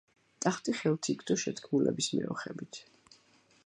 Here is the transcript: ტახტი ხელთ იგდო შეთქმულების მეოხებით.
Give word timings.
ტახტი 0.45 0.73
ხელთ 0.77 1.11
იგდო 1.13 1.37
შეთქმულების 1.43 2.11
მეოხებით. 2.17 2.83